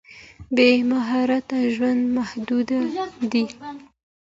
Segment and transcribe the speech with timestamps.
[0.55, 2.69] بې مهارت ژوند محدود
[3.31, 3.43] دی.